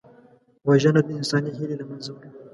وژنه 0.67 1.01
د 1.05 1.09
انساني 1.19 1.51
هیلې 1.57 1.75
له 1.81 1.85
منځه 1.89 2.09
وړي 2.11 2.29